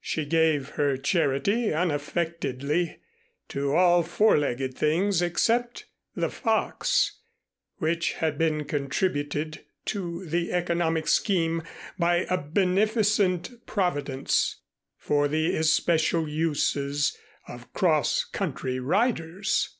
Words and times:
She 0.00 0.24
gave 0.24 0.70
her 0.80 0.96
charity 0.96 1.70
unaffectedly 1.70 2.98
to 3.48 3.74
all 3.76 4.02
four 4.02 4.38
legged 4.38 4.72
things 4.74 5.20
except 5.20 5.84
the 6.16 6.30
fox, 6.30 7.18
which 7.76 8.14
had 8.14 8.38
been 8.38 8.64
contributed 8.64 9.66
to 9.84 10.24
the 10.24 10.50
economic 10.50 11.06
scheme 11.08 11.62
by 11.98 12.24
a 12.30 12.38
beneficent 12.38 13.66
Providence 13.66 14.62
for 14.96 15.28
the 15.28 15.54
especial 15.56 16.26
uses 16.26 17.18
of 17.46 17.70
cross 17.74 18.24
country 18.24 18.78
riders. 18.80 19.76